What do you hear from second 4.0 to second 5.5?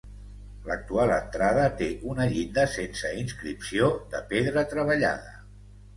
de pedra treballada.